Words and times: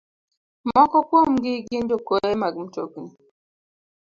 Moko 0.69 0.97
kuomgi 1.07 1.53
gin 1.67 1.83
jokwoye 1.89 2.33
mag 2.41 2.53
mtokni, 2.65 3.09